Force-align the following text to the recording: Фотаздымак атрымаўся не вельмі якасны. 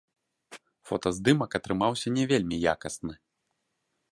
Фотаздымак 0.91 1.51
атрымаўся 1.59 2.07
не 2.17 2.23
вельмі 2.35 2.55
якасны. 2.73 3.13